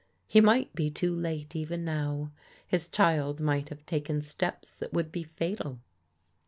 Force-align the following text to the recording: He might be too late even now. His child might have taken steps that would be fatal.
He 0.25 0.41
might 0.41 0.73
be 0.73 0.89
too 0.89 1.15
late 1.15 1.55
even 1.55 1.85
now. 1.85 2.31
His 2.65 2.87
child 2.87 3.39
might 3.39 3.69
have 3.69 3.85
taken 3.85 4.23
steps 4.23 4.75
that 4.77 4.93
would 4.93 5.11
be 5.11 5.21
fatal. 5.21 5.79